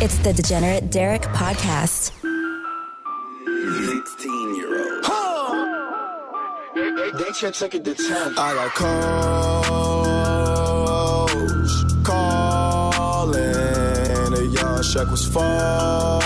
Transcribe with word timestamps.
It's 0.00 0.18
the 0.18 0.32
Degenerate 0.32 0.90
Derek 0.90 1.22
podcast. 1.22 2.10
16 3.44 4.56
year 4.56 4.76
old. 4.76 5.04
They 7.18 7.32
should 7.32 7.54
take 7.54 7.74
it 7.76 7.84
to 7.84 7.94
10. 7.94 8.34
I 8.36 8.54
got 8.54 8.74
calls 10.44 11.84
calling. 12.04 13.40
The 14.34 14.42
young 14.52 14.80
Shrek 14.82 15.10
was 15.10 15.26
fall. 15.26 16.20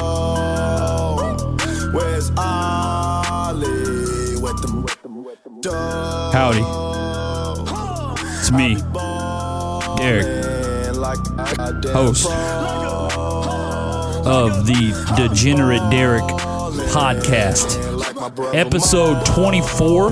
Where's 1.92 2.30
Ollie? 2.36 4.36
With 4.40 4.60
them, 4.62 4.82
with 4.82 5.02
them, 5.02 5.24
with 5.24 5.38
them. 5.44 5.60
Howdy. 6.32 6.64
It's 8.38 8.50
me, 8.50 8.76
Derek, 9.98 10.26
Like 10.96 11.18
I 11.38 11.52
got 11.54 11.84
host 11.92 12.26
of 13.12 14.66
the 14.66 14.92
Degenerate 15.16 15.90
Derek 15.90 16.24
podcast, 16.92 17.76
episode 18.54 19.24
24. 19.26 20.10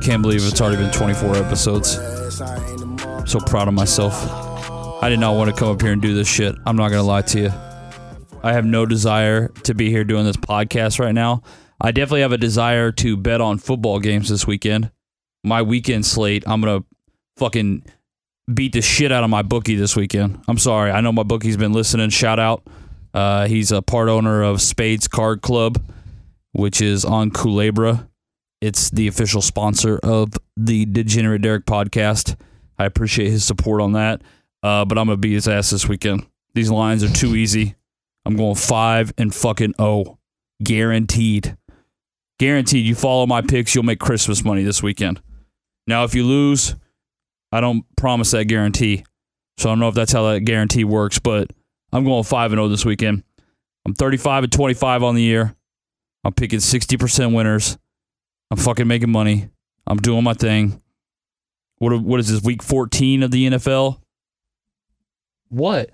Can't 0.00 0.22
believe 0.22 0.44
it's 0.44 0.60
already 0.60 0.76
been 0.76 0.92
24 0.92 1.36
episodes. 1.36 1.98
I 2.40 2.56
ain't 2.68 2.78
the 2.78 2.86
mom. 2.86 3.26
So 3.26 3.40
proud 3.40 3.68
of 3.68 3.74
myself. 3.74 4.14
I 5.02 5.08
did 5.08 5.20
not 5.20 5.36
want 5.36 5.50
to 5.50 5.56
come 5.56 5.68
up 5.68 5.80
here 5.82 5.92
and 5.92 6.00
do 6.00 6.14
this 6.14 6.28
shit. 6.28 6.54
I'm 6.66 6.76
not 6.76 6.88
going 6.88 7.00
to 7.00 7.06
lie 7.06 7.22
to 7.22 7.40
you. 7.40 7.52
I 8.42 8.52
have 8.52 8.64
no 8.64 8.86
desire 8.86 9.48
to 9.64 9.74
be 9.74 9.90
here 9.90 10.04
doing 10.04 10.24
this 10.24 10.36
podcast 10.36 10.98
right 11.00 11.14
now. 11.14 11.42
I 11.80 11.92
definitely 11.92 12.22
have 12.22 12.32
a 12.32 12.38
desire 12.38 12.92
to 12.92 13.16
bet 13.16 13.40
on 13.40 13.58
football 13.58 14.00
games 14.00 14.28
this 14.28 14.46
weekend. 14.46 14.90
My 15.44 15.62
weekend 15.62 16.06
slate, 16.06 16.44
I'm 16.46 16.60
going 16.60 16.80
to 16.82 16.86
fucking 17.36 17.84
beat 18.52 18.72
the 18.72 18.82
shit 18.82 19.12
out 19.12 19.24
of 19.24 19.30
my 19.30 19.42
bookie 19.42 19.76
this 19.76 19.96
weekend. 19.96 20.40
I'm 20.48 20.58
sorry. 20.58 20.90
I 20.90 21.00
know 21.00 21.12
my 21.12 21.22
bookie's 21.22 21.56
been 21.56 21.72
listening. 21.72 22.10
Shout 22.10 22.38
out. 22.38 22.62
Uh, 23.12 23.46
he's 23.46 23.72
a 23.72 23.82
part 23.82 24.08
owner 24.08 24.42
of 24.42 24.60
Spades 24.60 25.08
Card 25.08 25.42
Club, 25.42 25.82
which 26.52 26.80
is 26.80 27.04
on 27.04 27.30
Culebra. 27.30 28.08
It's 28.60 28.90
the 28.90 29.08
official 29.08 29.42
sponsor 29.42 29.98
of 30.02 30.30
the 30.56 30.86
Degenerate 30.86 31.42
Derek 31.42 31.66
podcast. 31.66 32.36
I 32.78 32.84
appreciate 32.84 33.30
his 33.30 33.44
support 33.44 33.80
on 33.80 33.92
that. 33.92 34.22
Uh, 34.62 34.84
but 34.84 34.98
I'm 34.98 35.06
gonna 35.06 35.16
beat 35.16 35.34
his 35.34 35.48
ass 35.48 35.70
this 35.70 35.88
weekend. 35.88 36.26
These 36.54 36.70
lines 36.70 37.04
are 37.04 37.12
too 37.12 37.36
easy. 37.36 37.76
I'm 38.24 38.36
going 38.36 38.54
five 38.54 39.12
and 39.16 39.34
fucking 39.34 39.74
oh, 39.78 40.18
guaranteed, 40.62 41.56
guaranteed. 42.38 42.84
You 42.84 42.94
follow 42.94 43.26
my 43.26 43.42
picks, 43.42 43.74
you'll 43.74 43.84
make 43.84 44.00
Christmas 44.00 44.44
money 44.44 44.64
this 44.64 44.82
weekend. 44.82 45.20
Now, 45.86 46.04
if 46.04 46.14
you 46.14 46.24
lose, 46.24 46.74
I 47.52 47.60
don't 47.60 47.84
promise 47.96 48.32
that 48.32 48.44
guarantee. 48.44 49.04
So 49.58 49.68
I 49.68 49.72
don't 49.72 49.80
know 49.80 49.88
if 49.88 49.94
that's 49.94 50.12
how 50.12 50.30
that 50.32 50.40
guarantee 50.40 50.84
works, 50.84 51.18
but 51.18 51.50
I'm 51.92 52.04
going 52.04 52.24
five 52.24 52.52
and 52.52 52.58
zero 52.58 52.68
this 52.68 52.84
weekend. 52.84 53.22
I'm 53.86 53.94
35 53.94 54.44
and 54.44 54.52
25 54.52 55.02
on 55.02 55.14
the 55.14 55.22
year. 55.22 55.54
I'm 56.24 56.32
picking 56.32 56.58
60% 56.58 57.34
winners. 57.34 57.78
I'm 58.50 58.56
fucking 58.56 58.86
making 58.86 59.10
money. 59.10 59.48
I'm 59.86 59.98
doing 59.98 60.24
my 60.24 60.34
thing. 60.34 60.82
What 61.78 62.00
what 62.02 62.20
is 62.20 62.28
this 62.28 62.42
week 62.42 62.62
14 62.62 63.22
of 63.22 63.30
the 63.30 63.48
NFL? 63.50 64.00
What? 65.48 65.90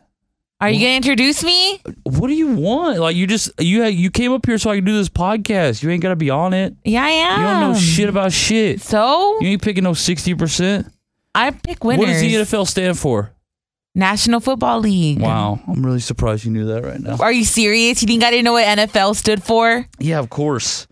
Are 0.61 0.71
you 0.71 0.79
gonna 0.79 0.97
introduce 0.97 1.43
me? 1.43 1.83
What 2.05 2.29
do 2.29 2.35
you 2.35 2.55
want? 2.55 3.01
Like 3.01 3.17
you 3.17 3.27
just 3.27 3.51
you 3.61 3.85
you 3.85 4.11
came 4.13 4.33
up 4.33 4.47
here 4.47 4.59
so 4.59 4.71
I 4.71 4.77
can 4.77 4.85
do 4.85 4.97
this 4.97 5.09
podcast. 5.09 5.83
You 5.83 5.91
ain't 5.91 6.03
gotta 6.03 6.15
be 6.15 6.31
on 6.31 6.55
it. 6.55 6.75
Yeah, 6.85 7.03
I 7.05 7.09
am. 7.09 7.41
You 7.41 7.47
don't 7.47 7.73
know 7.73 7.79
shit 7.79 8.09
about 8.09 8.33
shit. 8.33 8.81
So 8.81 9.39
You 9.41 9.49
ain't 9.49 9.63
picking 9.63 9.83
no 9.83 9.91
60%. 9.91 10.91
I 11.35 11.51
pick 11.51 11.83
winners. 11.85 12.01
What 12.01 12.13
does 12.13 12.21
the 12.21 12.35
NFL 12.35 12.67
stand 12.67 12.99
for? 12.99 13.33
National 13.95 14.41
Football 14.41 14.81
League. 14.81 15.21
Wow, 15.21 15.61
I'm 15.67 15.85
really 15.85 16.01
surprised 16.01 16.45
you 16.45 16.51
knew 16.51 16.67
that 16.67 16.83
right 16.85 17.01
now. 17.01 17.17
Are 17.21 17.33
you 17.33 17.45
serious? 17.45 18.03
You 18.03 18.09
think 18.09 18.23
I 18.23 18.31
didn't 18.31 18.45
know 18.45 18.55
what 18.55 18.67
NFL 18.67 19.17
stood 19.17 19.43
for? 19.43 19.87
Yeah, 19.99 20.19
of 20.19 20.31
course. 20.31 20.87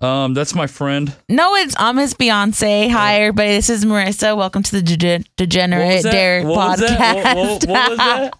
Um, 0.00 0.34
that's 0.34 0.54
my 0.54 0.66
friend. 0.66 1.14
No, 1.28 1.54
it's 1.54 1.74
I'm 1.78 1.96
his 1.96 2.12
Beyonce. 2.14 2.90
Hi, 2.90 3.20
everybody. 3.20 3.50
This 3.50 3.70
is 3.70 3.84
Marissa. 3.86 4.36
Welcome 4.36 4.62
to 4.64 4.80
the 4.80 4.82
Dege- 4.82 5.18
What 5.20 5.36
Degenerate 5.36 5.94
was? 5.96 6.02
Derek 6.04 6.44
What 6.46 6.56
was 6.56 6.80
podcast. 6.80 6.98
that? 6.98 7.36
What, 7.36 7.46
what- 7.46 7.66
what 7.68 7.88
was 7.90 7.98
that? 7.98 8.34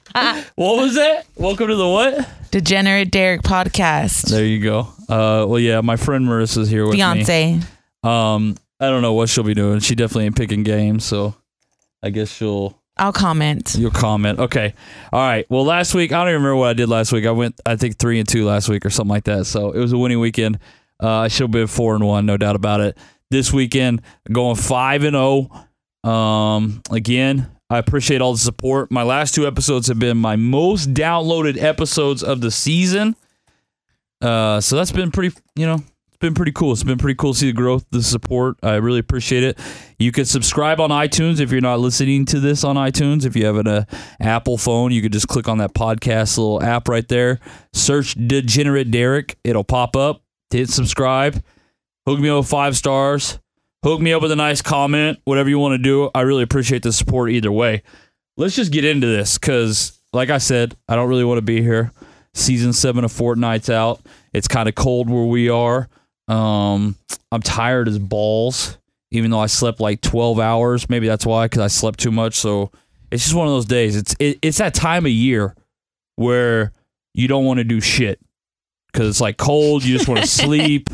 what 0.56 0.76
was 0.76 0.94
that? 0.96 1.26
Welcome 1.36 1.68
to 1.68 1.76
the 1.76 1.88
what? 1.88 2.28
Degenerate 2.50 3.10
Derek 3.10 3.42
podcast. 3.42 4.28
There 4.30 4.44
you 4.44 4.62
go. 4.62 4.80
Uh, 5.08 5.46
well, 5.48 5.58
yeah, 5.58 5.80
my 5.82 5.96
friend 5.96 6.26
Marissa's 6.26 6.68
here 6.68 6.84
with 6.84 6.94
me. 6.94 7.00
Beyonce. 7.00 7.64
Um, 8.06 8.56
I 8.80 8.88
don't 8.90 9.00
know 9.02 9.14
what 9.14 9.28
she'll 9.30 9.44
be 9.44 9.54
doing. 9.54 9.80
She 9.80 9.94
definitely 9.94 10.26
ain't 10.26 10.36
picking 10.36 10.62
games, 10.62 11.04
so 11.04 11.34
I 12.06 12.10
guess 12.10 12.32
she'll 12.32 12.80
I'll 12.96 13.12
comment. 13.12 13.74
you'll 13.76 13.90
comment. 13.90 14.38
Okay. 14.38 14.72
All 15.12 15.20
right. 15.20 15.44
Well, 15.50 15.64
last 15.64 15.92
week 15.94 16.12
I 16.12 16.18
don't 16.20 16.28
even 16.28 16.42
remember 16.42 16.56
what 16.56 16.70
I 16.70 16.72
did 16.74 16.88
last 16.88 17.12
week. 17.12 17.26
I 17.26 17.32
went 17.32 17.60
I 17.66 17.76
think 17.76 17.98
three 17.98 18.18
and 18.18 18.28
two 18.28 18.46
last 18.46 18.68
week 18.68 18.86
or 18.86 18.90
something 18.90 19.10
like 19.10 19.24
that. 19.24 19.46
So 19.46 19.72
it 19.72 19.78
was 19.78 19.92
a 19.92 19.98
winning 19.98 20.20
weekend. 20.20 20.58
Uh, 21.02 21.10
I 21.10 21.28
should 21.28 21.42
have 21.42 21.50
been 21.50 21.66
four 21.66 21.94
and 21.94 22.06
one, 22.06 22.24
no 22.24 22.36
doubt 22.36 22.56
about 22.56 22.80
it. 22.80 22.96
This 23.30 23.52
weekend 23.52 24.02
going 24.32 24.56
five 24.56 25.02
and 25.02 25.14
zero. 25.14 25.50
Um, 26.04 26.80
again, 26.90 27.50
I 27.68 27.78
appreciate 27.78 28.22
all 28.22 28.32
the 28.32 28.38
support. 28.38 28.92
My 28.92 29.02
last 29.02 29.34
two 29.34 29.46
episodes 29.46 29.88
have 29.88 29.98
been 29.98 30.16
my 30.16 30.36
most 30.36 30.94
downloaded 30.94 31.60
episodes 31.60 32.22
of 32.22 32.40
the 32.40 32.52
season. 32.52 33.16
Uh, 34.22 34.60
so 34.60 34.76
that's 34.76 34.92
been 34.92 35.10
pretty, 35.10 35.36
you 35.56 35.66
know, 35.66 35.82
it's 36.16 36.20
been 36.22 36.32
pretty 36.32 36.52
cool. 36.52 36.72
It's 36.72 36.82
been 36.82 36.96
pretty 36.96 37.16
cool 37.16 37.34
to 37.34 37.38
see 37.38 37.48
the 37.48 37.52
growth, 37.52 37.84
the 37.90 38.02
support. 38.02 38.56
I 38.62 38.76
really 38.76 39.00
appreciate 39.00 39.42
it. 39.42 39.58
You 39.98 40.12
can 40.12 40.24
subscribe 40.24 40.80
on 40.80 40.88
iTunes 40.88 41.40
if 41.40 41.52
you're 41.52 41.60
not 41.60 41.78
listening 41.78 42.24
to 42.26 42.40
this 42.40 42.64
on 42.64 42.76
iTunes. 42.76 43.26
If 43.26 43.36
you 43.36 43.44
have 43.44 43.56
an 43.56 43.66
uh, 43.68 43.84
Apple 44.18 44.56
phone, 44.56 44.92
you 44.92 45.02
could 45.02 45.12
just 45.12 45.28
click 45.28 45.46
on 45.46 45.58
that 45.58 45.74
podcast 45.74 46.38
little 46.38 46.62
app 46.62 46.88
right 46.88 47.06
there. 47.06 47.38
Search 47.74 48.14
Degenerate 48.14 48.90
Derek. 48.90 49.36
It'll 49.44 49.62
pop 49.62 49.94
up. 49.94 50.22
Hit 50.48 50.70
subscribe. 50.70 51.44
Hook 52.06 52.18
me 52.18 52.30
up 52.30 52.38
with 52.38 52.48
five 52.48 52.78
stars. 52.78 53.38
Hook 53.84 54.00
me 54.00 54.14
up 54.14 54.22
with 54.22 54.32
a 54.32 54.36
nice 54.36 54.62
comment. 54.62 55.18
Whatever 55.24 55.50
you 55.50 55.58
want 55.58 55.72
to 55.72 55.78
do. 55.78 56.10
I 56.14 56.22
really 56.22 56.44
appreciate 56.44 56.82
the 56.82 56.94
support 56.94 57.30
either 57.30 57.52
way. 57.52 57.82
Let's 58.38 58.56
just 58.56 58.72
get 58.72 58.86
into 58.86 59.06
this 59.06 59.36
because, 59.36 60.00
like 60.14 60.30
I 60.30 60.38
said, 60.38 60.78
I 60.88 60.96
don't 60.96 61.10
really 61.10 61.24
want 61.24 61.36
to 61.36 61.42
be 61.42 61.60
here. 61.60 61.92
Season 62.32 62.72
seven 62.72 63.04
of 63.04 63.12
Fortnite's 63.12 63.68
out. 63.68 64.00
It's 64.32 64.48
kind 64.48 64.66
of 64.66 64.74
cold 64.74 65.10
where 65.10 65.24
we 65.24 65.50
are. 65.50 65.90
Um, 66.28 66.96
I'm 67.30 67.42
tired 67.42 67.88
as 67.88 67.98
balls, 67.98 68.78
even 69.10 69.30
though 69.30 69.40
I 69.40 69.46
slept 69.46 69.80
like 69.80 70.00
12 70.00 70.38
hours. 70.40 70.88
Maybe 70.88 71.06
that's 71.06 71.26
why, 71.26 71.46
because 71.46 71.60
I 71.62 71.68
slept 71.68 72.00
too 72.00 72.12
much. 72.12 72.34
So 72.34 72.70
it's 73.10 73.24
just 73.24 73.34
one 73.34 73.46
of 73.46 73.52
those 73.52 73.66
days. 73.66 73.96
It's 73.96 74.14
it, 74.18 74.38
it's 74.42 74.58
that 74.58 74.74
time 74.74 75.06
of 75.06 75.12
year 75.12 75.54
where 76.16 76.72
you 77.14 77.28
don't 77.28 77.44
want 77.44 77.58
to 77.58 77.64
do 77.64 77.80
shit 77.80 78.20
because 78.92 79.08
it's 79.08 79.20
like 79.20 79.36
cold. 79.36 79.84
You 79.84 79.96
just 79.96 80.08
want 80.08 80.20
to 80.20 80.26
sleep. 80.26 80.88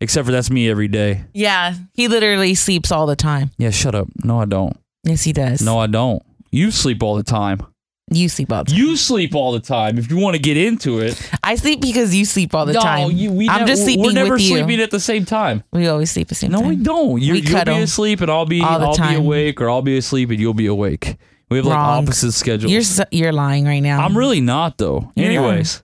Except 0.00 0.26
for 0.26 0.32
that's 0.32 0.50
me 0.50 0.68
every 0.68 0.88
day. 0.88 1.24
Yeah, 1.32 1.74
he 1.94 2.08
literally 2.08 2.54
sleeps 2.54 2.92
all 2.92 3.06
the 3.06 3.16
time. 3.16 3.52
Yeah, 3.56 3.70
shut 3.70 3.94
up. 3.94 4.08
No, 4.22 4.40
I 4.40 4.44
don't. 4.44 4.76
Yes, 5.04 5.22
he 5.22 5.32
does. 5.32 5.62
No, 5.62 5.78
I 5.78 5.86
don't. 5.86 6.22
You 6.50 6.70
sleep 6.70 7.02
all 7.02 7.14
the 7.16 7.22
time. 7.22 7.60
You 8.10 8.28
sleep 8.28 8.52
all 8.52 8.64
the 8.64 8.70
time. 8.70 8.78
You 8.78 8.96
sleep 8.96 9.34
all 9.34 9.52
the 9.52 9.60
time. 9.60 9.98
If 9.98 10.10
you 10.10 10.18
want 10.18 10.36
to 10.36 10.42
get 10.42 10.56
into 10.56 11.00
it, 11.00 11.20
I 11.42 11.54
sleep 11.56 11.80
because 11.80 12.14
you 12.14 12.24
sleep 12.24 12.54
all 12.54 12.66
the 12.66 12.74
no, 12.74 12.80
time. 12.80 13.10
you, 13.12 13.32
we 13.32 13.48
I'm 13.48 13.60
nev- 13.60 13.68
just 13.68 13.84
sleeping 13.84 14.04
We're 14.04 14.12
never 14.12 14.34
with 14.34 14.42
you. 14.42 14.48
sleeping 14.58 14.80
at 14.80 14.90
the 14.90 15.00
same 15.00 15.24
time. 15.24 15.64
we 15.72 15.86
always 15.88 16.10
sleep 16.10 16.26
at 16.26 16.28
the 16.28 16.34
same 16.34 16.50
No, 16.52 16.58
time. 16.58 16.64
No, 16.64 16.68
we 16.70 16.76
don't. 16.76 17.20
You're, 17.22 17.34
We 17.36 17.40
you'll 17.40 17.50
cuddle 17.52 17.76
be 17.76 17.82
asleep 17.82 18.20
and 18.20 18.30
I'll 18.30 18.46
be 18.46 18.60
all 18.62 18.78
the 18.78 18.86
I'll 18.86 18.92
be 18.92 18.98
time. 18.98 19.16
awake, 19.20 19.60
or 19.60 19.70
I'll 19.70 19.82
be 19.82 19.96
asleep 19.96 20.30
and 20.30 20.38
you'll 20.38 20.54
be 20.54 20.66
awake. 20.66 21.16
We 21.50 21.58
have 21.58 21.66
like 21.66 21.78
opposite 21.78 22.32
schedules. 22.32 22.70
You're 22.72 22.80
s- 22.82 23.00
you're 23.10 23.32
lying 23.32 23.64
right 23.64 23.80
now. 23.80 24.00
I'm 24.04 24.16
really 24.16 24.40
not 24.40 24.76
though. 24.78 25.12
You're 25.16 25.26
Anyways, 25.26 25.82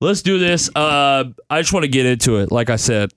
let's 0.00 0.22
do 0.22 0.38
this. 0.38 0.70
Uh, 0.74 1.24
I 1.50 1.60
just 1.60 1.72
want 1.72 1.84
to 1.84 1.88
get 1.88 2.06
into 2.06 2.36
it. 2.38 2.50
Like 2.52 2.70
I 2.70 2.76
said, 2.76 3.12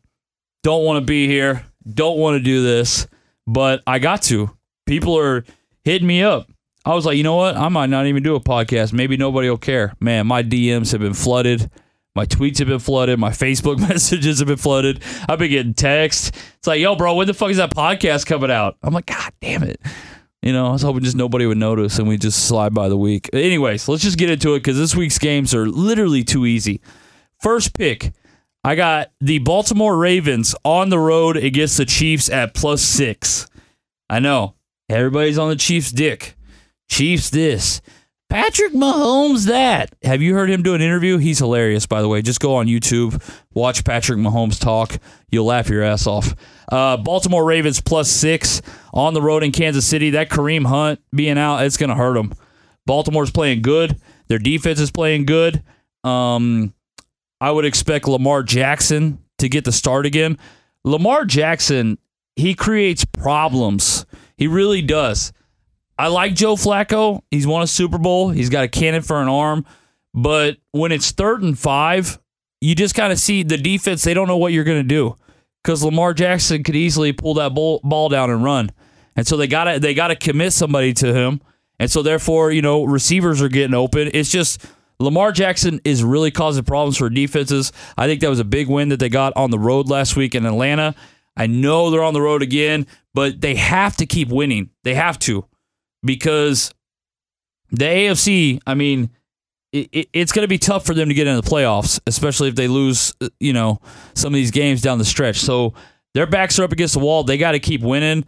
don't 0.63 0.83
want 0.85 1.01
to 1.01 1.05
be 1.05 1.27
here. 1.27 1.65
Don't 1.89 2.17
want 2.17 2.35
to 2.37 2.43
do 2.43 2.63
this, 2.63 3.07
but 3.47 3.81
I 3.87 3.99
got 3.99 4.21
to. 4.23 4.51
People 4.85 5.17
are 5.17 5.43
hitting 5.83 6.07
me 6.07 6.21
up. 6.23 6.47
I 6.83 6.95
was 6.95 7.05
like, 7.05 7.17
you 7.17 7.23
know 7.23 7.35
what? 7.35 7.55
I 7.55 7.69
might 7.69 7.89
not 7.89 8.07
even 8.07 8.23
do 8.23 8.35
a 8.35 8.39
podcast. 8.39 8.91
Maybe 8.91 9.15
nobody 9.17 9.49
will 9.49 9.57
care. 9.57 9.93
Man, 9.99 10.25
my 10.25 10.41
DMs 10.41 10.91
have 10.91 11.01
been 11.01 11.13
flooded. 11.13 11.69
My 12.15 12.25
tweets 12.25 12.57
have 12.59 12.67
been 12.67 12.79
flooded. 12.79 13.19
My 13.19 13.29
Facebook 13.29 13.79
messages 13.87 14.39
have 14.39 14.47
been 14.47 14.57
flooded. 14.57 15.01
I've 15.29 15.39
been 15.39 15.51
getting 15.51 15.73
texts. 15.73 16.31
It's 16.57 16.67
like, 16.67 16.79
yo, 16.81 16.95
bro, 16.95 17.15
when 17.15 17.27
the 17.27 17.33
fuck 17.33 17.51
is 17.51 17.57
that 17.57 17.73
podcast 17.73 18.25
coming 18.25 18.51
out? 18.51 18.77
I'm 18.81 18.93
like, 18.93 19.05
God 19.05 19.31
damn 19.41 19.63
it. 19.63 19.79
You 20.41 20.53
know, 20.53 20.67
I 20.67 20.71
was 20.71 20.81
hoping 20.81 21.03
just 21.03 21.15
nobody 21.15 21.45
would 21.45 21.59
notice 21.59 21.99
and 21.99 22.07
we 22.07 22.17
just 22.17 22.47
slide 22.47 22.73
by 22.73 22.89
the 22.89 22.97
week. 22.97 23.29
Anyways, 23.31 23.87
let's 23.87 24.01
just 24.01 24.17
get 24.17 24.31
into 24.31 24.55
it 24.55 24.59
because 24.59 24.77
this 24.77 24.95
week's 24.95 25.19
games 25.19 25.53
are 25.53 25.67
literally 25.67 26.23
too 26.23 26.47
easy. 26.47 26.81
First 27.39 27.75
pick, 27.75 28.11
I 28.63 28.73
got 28.73 29.11
the 29.21 29.37
Baltimore 29.37 29.95
Ravens 29.95 30.55
on 30.65 30.89
the 30.89 30.97
road 30.97 31.37
against 31.37 31.77
the 31.77 31.85
Chiefs 31.85 32.27
at 32.27 32.55
plus 32.55 32.81
six. 32.81 33.47
I 34.09 34.19
know 34.19 34.55
everybody's 34.89 35.37
on 35.37 35.49
the 35.49 35.55
Chiefs' 35.55 35.91
dick. 35.91 36.35
Chiefs 36.91 37.29
this. 37.29 37.81
Patrick 38.29 38.73
Mahomes 38.73 39.47
that. 39.47 39.95
Have 40.03 40.21
you 40.21 40.33
heard 40.33 40.49
him 40.49 40.61
do 40.61 40.73
an 40.73 40.81
interview? 40.81 41.17
He's 41.17 41.39
hilarious, 41.39 41.85
by 41.85 42.01
the 42.01 42.09
way. 42.09 42.21
Just 42.21 42.41
go 42.41 42.55
on 42.55 42.67
YouTube, 42.67 43.21
watch 43.53 43.85
Patrick 43.85 44.19
Mahomes 44.19 44.59
talk. 44.59 44.97
You'll 45.31 45.45
laugh 45.45 45.69
your 45.69 45.83
ass 45.83 46.05
off. 46.05 46.35
Uh, 46.69 46.97
Baltimore 46.97 47.45
Ravens 47.45 47.79
plus 47.79 48.11
six 48.11 48.61
on 48.93 49.13
the 49.13 49.21
road 49.21 49.41
in 49.41 49.53
Kansas 49.53 49.87
City. 49.87 50.11
That 50.11 50.29
Kareem 50.29 50.65
Hunt 50.65 50.99
being 51.15 51.37
out, 51.37 51.63
it's 51.63 51.77
going 51.77 51.91
to 51.91 51.95
hurt 51.95 52.15
them. 52.15 52.33
Baltimore's 52.85 53.31
playing 53.31 53.61
good. 53.61 53.97
Their 54.27 54.39
defense 54.39 54.81
is 54.81 54.91
playing 54.91 55.25
good. 55.25 55.63
Um, 56.03 56.73
I 57.39 57.51
would 57.51 57.65
expect 57.65 58.05
Lamar 58.05 58.43
Jackson 58.43 59.19
to 59.37 59.47
get 59.47 59.63
the 59.63 59.71
start 59.71 60.05
again. 60.05 60.37
Lamar 60.83 61.23
Jackson, 61.23 61.99
he 62.35 62.53
creates 62.53 63.05
problems. 63.05 64.05
He 64.35 64.47
really 64.47 64.81
does. 64.81 65.31
I 66.01 66.07
like 66.07 66.33
Joe 66.33 66.55
Flacco. 66.55 67.21
He's 67.29 67.45
won 67.45 67.61
a 67.61 67.67
Super 67.67 67.99
Bowl. 67.99 68.29
He's 68.29 68.49
got 68.49 68.63
a 68.63 68.67
cannon 68.67 69.03
for 69.03 69.21
an 69.21 69.27
arm. 69.27 69.67
But 70.15 70.57
when 70.71 70.91
it's 70.91 71.11
third 71.11 71.43
and 71.43 71.57
five, 71.57 72.19
you 72.59 72.73
just 72.73 72.95
kind 72.95 73.13
of 73.13 73.19
see 73.19 73.43
the 73.43 73.55
defense. 73.55 74.03
They 74.03 74.15
don't 74.15 74.27
know 74.27 74.37
what 74.37 74.51
you're 74.51 74.63
going 74.63 74.81
to 74.81 74.87
do 74.87 75.15
because 75.63 75.83
Lamar 75.83 76.15
Jackson 76.15 76.63
could 76.63 76.75
easily 76.75 77.13
pull 77.13 77.35
that 77.35 77.53
ball, 77.53 78.09
down 78.09 78.31
and 78.31 78.43
run. 78.43 78.71
And 79.15 79.27
so 79.27 79.37
they 79.37 79.45
got 79.45 79.65
to 79.65 79.79
they 79.79 79.93
got 79.93 80.07
to 80.07 80.15
commit 80.15 80.53
somebody 80.53 80.91
to 80.95 81.13
him. 81.13 81.39
And 81.79 81.91
so 81.91 82.01
therefore, 82.01 82.51
you 82.51 82.63
know, 82.63 82.83
receivers 82.83 83.39
are 83.39 83.49
getting 83.49 83.75
open. 83.75 84.09
It's 84.11 84.31
just 84.31 84.65
Lamar 84.99 85.31
Jackson 85.31 85.81
is 85.85 86.03
really 86.03 86.31
causing 86.31 86.63
problems 86.63 86.97
for 86.97 87.11
defenses. 87.11 87.71
I 87.95 88.07
think 88.07 88.21
that 88.21 88.29
was 88.31 88.39
a 88.39 88.43
big 88.43 88.69
win 88.69 88.89
that 88.89 88.99
they 88.99 89.09
got 89.09 89.33
on 89.35 89.51
the 89.51 89.59
road 89.59 89.87
last 89.87 90.15
week 90.15 90.33
in 90.33 90.47
Atlanta. 90.47 90.95
I 91.37 91.45
know 91.45 91.91
they're 91.91 92.01
on 92.01 92.15
the 92.15 92.23
road 92.23 92.41
again, 92.41 92.87
but 93.13 93.39
they 93.39 93.53
have 93.53 93.97
to 93.97 94.07
keep 94.07 94.29
winning. 94.29 94.71
They 94.83 94.95
have 94.95 95.19
to 95.19 95.45
because 96.03 96.73
the 97.71 97.85
AFC, 97.85 98.59
I 98.67 98.73
mean, 98.73 99.09
it, 99.71 99.89
it, 99.91 100.09
it's 100.13 100.31
going 100.31 100.43
to 100.43 100.49
be 100.49 100.57
tough 100.57 100.85
for 100.85 100.93
them 100.93 101.07
to 101.07 101.13
get 101.13 101.27
into 101.27 101.41
the 101.41 101.49
playoffs, 101.49 101.99
especially 102.05 102.49
if 102.49 102.55
they 102.55 102.67
lose, 102.67 103.13
uh, 103.21 103.29
you 103.39 103.53
know, 103.53 103.79
some 104.13 104.33
of 104.33 104.35
these 104.35 104.51
games 104.51 104.81
down 104.81 104.97
the 104.97 105.05
stretch. 105.05 105.37
So 105.37 105.73
their 106.13 106.27
backs 106.27 106.59
are 106.59 106.63
up 106.63 106.71
against 106.71 106.93
the 106.93 106.99
wall. 106.99 107.23
They 107.23 107.37
got 107.37 107.51
to 107.51 107.59
keep 107.59 107.81
winning. 107.81 108.25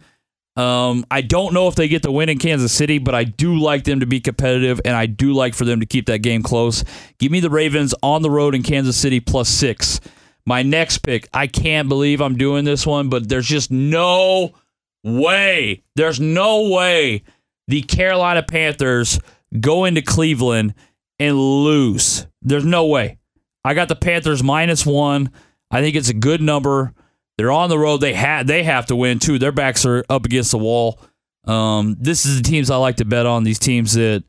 Um, 0.56 1.04
I 1.10 1.20
don't 1.20 1.52
know 1.52 1.66
if 1.66 1.74
they 1.74 1.88
get 1.88 2.02
the 2.02 2.12
win 2.12 2.28
in 2.28 2.38
Kansas 2.38 2.72
City, 2.72 2.98
but 2.98 3.14
I 3.14 3.24
do 3.24 3.58
like 3.58 3.84
them 3.84 4.00
to 4.00 4.06
be 4.06 4.20
competitive, 4.20 4.80
and 4.84 4.94
I 4.94 5.06
do 5.06 5.32
like 5.32 5.52
for 5.52 5.64
them 5.64 5.80
to 5.80 5.86
keep 5.86 6.06
that 6.06 6.18
game 6.18 6.42
close. 6.42 6.84
Give 7.18 7.32
me 7.32 7.40
the 7.40 7.50
Ravens 7.50 7.92
on 8.02 8.22
the 8.22 8.30
road 8.30 8.54
in 8.54 8.62
Kansas 8.62 8.96
City 8.96 9.18
plus 9.18 9.48
six. 9.48 10.00
My 10.46 10.62
next 10.62 10.98
pick, 10.98 11.28
I 11.34 11.48
can't 11.48 11.88
believe 11.88 12.20
I'm 12.20 12.36
doing 12.36 12.64
this 12.64 12.86
one, 12.86 13.08
but 13.08 13.28
there's 13.28 13.46
just 13.46 13.70
no 13.70 14.54
way. 15.02 15.82
There's 15.96 16.20
no 16.20 16.68
way 16.68 17.24
the 17.68 17.82
Carolina 17.82 18.42
Panthers 18.42 19.18
go 19.60 19.84
into 19.84 20.02
Cleveland 20.02 20.74
and 21.18 21.36
lose. 21.36 22.26
There's 22.42 22.64
no 22.64 22.86
way. 22.86 23.18
I 23.64 23.74
got 23.74 23.88
the 23.88 23.96
Panthers 23.96 24.42
minus 24.42 24.84
one. 24.84 25.30
I 25.70 25.80
think 25.80 25.96
it's 25.96 26.08
a 26.08 26.14
good 26.14 26.40
number. 26.40 26.92
They're 27.38 27.50
on 27.52 27.68
the 27.68 27.78
road. 27.78 27.98
They 27.98 28.14
had 28.14 28.46
they 28.46 28.62
have 28.62 28.86
to 28.86 28.96
win 28.96 29.18
too. 29.18 29.38
Their 29.38 29.52
backs 29.52 29.84
are 29.86 30.04
up 30.08 30.24
against 30.24 30.50
the 30.50 30.58
wall. 30.58 31.00
Um, 31.44 31.96
this 31.98 32.24
is 32.26 32.36
the 32.36 32.48
teams 32.48 32.70
I 32.70 32.76
like 32.76 32.96
to 32.96 33.04
bet 33.04 33.26
on. 33.26 33.44
These 33.44 33.58
teams 33.58 33.94
that 33.94 34.24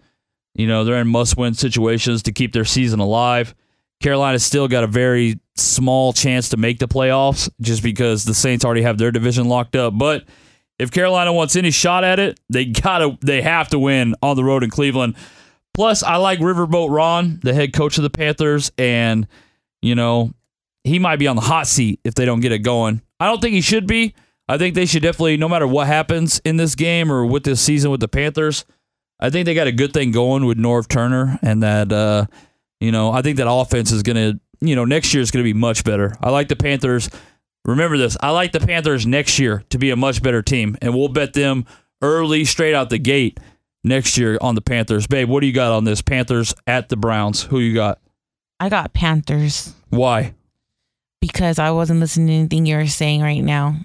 you 0.54 0.68
know 0.68 0.84
they're 0.84 1.02
in 1.02 1.08
must-win 1.08 1.54
situations 1.54 2.24
to 2.24 2.32
keep 2.32 2.54
their 2.54 2.66
season 2.66 3.00
alive. 3.00 3.54
Carolina's 4.02 4.44
still 4.44 4.68
got 4.68 4.84
a 4.84 4.88
very 4.88 5.40
small 5.56 6.14
chance 6.14 6.50
to 6.50 6.58
make 6.58 6.80
the 6.80 6.88
playoffs 6.88 7.50
just 7.62 7.84
because 7.84 8.24
the 8.24 8.34
Saints 8.34 8.66
already 8.66 8.82
have 8.82 8.98
their 8.98 9.12
division 9.12 9.48
locked 9.48 9.76
up. 9.76 9.98
But 9.98 10.26
if 10.80 10.92
Carolina 10.92 11.32
wants 11.32 11.56
any 11.56 11.72
shot 11.72 12.04
at 12.04 12.20
it, 12.20 12.40
they 12.50 12.66
gotta 12.66 13.18
they 13.22 13.42
have 13.42 13.70
to 13.70 13.80
win 13.80 14.16
on 14.22 14.36
the 14.36 14.44
road 14.44 14.64
in 14.64 14.70
Cleveland. 14.70 15.16
Plus, 15.74 16.04
I 16.04 16.16
like 16.18 16.40
Riverboat 16.40 16.90
Ron, 16.90 17.40
the 17.44 17.54
head 17.54 17.74
coach 17.74 17.98
of 17.98 18.04
the 18.04 18.10
Panthers, 18.10 18.72
and 18.78 19.28
you 19.82 19.96
know 19.96 20.34
he 20.84 21.00
might 21.00 21.18
be 21.18 21.28
on 21.28 21.36
the 21.36 21.42
hot 21.42 21.68
seat 21.68 22.00
if 22.04 22.16
they 22.16 22.26
don't 22.26 22.40
get 22.40 22.52
it 22.52 22.60
going. 22.60 23.02
I 23.20 23.28
don't 23.28 23.42
think 23.42 23.54
he 23.54 23.62
should 23.62 23.88
be. 23.88 24.14
I 24.48 24.58
think 24.58 24.76
they 24.76 24.86
should 24.86 25.02
definitely, 25.02 25.38
no 25.38 25.50
matter 25.50 25.66
what 25.66 25.88
happens 25.88 26.40
in 26.46 26.58
this 26.58 26.76
game 26.76 27.12
or 27.12 27.26
with 27.26 27.44
this 27.44 27.60
season 27.60 27.90
with 27.90 28.00
the 28.00 28.08
Panthers, 28.08 28.64
I 29.20 29.32
think 29.32 29.46
they 29.46 29.56
got 29.56 29.66
a 29.66 29.72
good 29.72 29.92
thing 29.92 30.12
going 30.12 30.46
with 30.46 30.58
Norv 30.58 30.88
Turner, 30.88 31.40
and 31.42 31.64
that 31.64 31.92
uh, 31.92 32.26
you 32.80 32.92
know 32.92 33.12
I 33.12 33.22
think 33.22 33.38
that 33.38 33.50
offense 33.50 33.92
is 33.92 34.04
gonna, 34.04 34.40
you 34.62 34.76
know, 34.76 34.86
next 34.86 35.14
year 35.14 35.22
is 35.22 35.32
gonna 35.32 35.44
be 35.44 35.54
much 35.54 35.84
better. 35.84 36.16
I 36.22 36.30
like 36.30 36.50
the 36.50 36.56
Panthers. 36.56 37.10
Remember 37.66 37.98
this. 37.98 38.16
I 38.22 38.30
like 38.30 38.52
the 38.52 38.60
Panthers 38.60 39.08
next 39.08 39.40
year 39.40 39.64
to 39.72 39.78
be 39.78 39.90
a 39.90 39.96
much 39.96 40.22
better 40.22 40.42
team, 40.42 40.78
and 40.82 40.94
we'll 40.94 41.08
bet 41.08 41.34
them 41.34 41.66
early, 42.02 42.46
straight 42.46 42.76
out 42.76 42.90
the 42.90 43.00
gate 43.00 43.40
next 43.84 44.18
year 44.18 44.38
on 44.40 44.56
the 44.56 44.62
Panthers. 44.62 45.08
Babe, 45.08 45.28
what 45.28 45.42
do 45.42 45.48
you 45.48 45.54
got 45.54 45.72
on 45.72 45.84
this? 45.84 46.02
Panthers 46.02 46.54
at 46.68 46.90
the 46.90 46.96
Browns. 46.96 47.44
Who 47.44 47.60
you 47.60 47.74
got? 47.74 48.00
I 48.60 48.70
got 48.70 48.94
Panthers 48.94 49.74
Why? 49.90 50.34
because 51.20 51.58
I 51.60 51.72
wasn't 51.72 52.00
listening 52.00 52.28
to 52.28 52.34
anything 52.34 52.66
you 52.68 52.78
were 52.78 52.88
saying 52.88 53.22
right 53.22 53.44
now. 53.44 53.78